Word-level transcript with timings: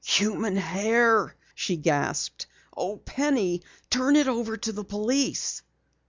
"Human 0.03 0.55
hair" 0.55 1.35
she 1.53 1.77
gasped. 1.77 2.47
"Oh, 2.75 2.97
Penny! 2.97 3.61
Turn 3.91 4.15
it 4.15 4.27
over 4.27 4.57
to 4.57 4.71
the 4.71 4.83
police!" 4.83 5.61